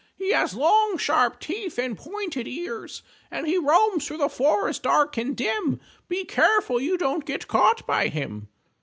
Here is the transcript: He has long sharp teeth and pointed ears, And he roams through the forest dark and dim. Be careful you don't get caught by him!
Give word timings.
He 0.15 0.31
has 0.31 0.55
long 0.55 0.97
sharp 0.97 1.39
teeth 1.39 1.77
and 1.77 1.95
pointed 1.95 2.47
ears, 2.47 3.03
And 3.29 3.45
he 3.45 3.59
roams 3.59 4.07
through 4.07 4.17
the 4.17 4.29
forest 4.29 4.81
dark 4.81 5.15
and 5.17 5.37
dim. 5.37 5.79
Be 6.07 6.25
careful 6.25 6.81
you 6.81 6.97
don't 6.97 7.23
get 7.23 7.47
caught 7.47 7.85
by 7.85 8.07
him! 8.07 8.47